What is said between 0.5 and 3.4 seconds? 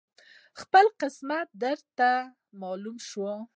خپل قسمت درته معلوم شو